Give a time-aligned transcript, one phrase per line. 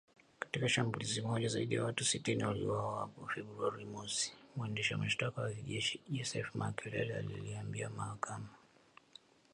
[0.39, 6.01] "Katika shambulizi moja, zaidi ya watu sitini waliuawa hapo Februari mosi" mwendesha mashtaka wa kijeshi
[6.09, 8.49] Joseph Makelele aliiambia mahakama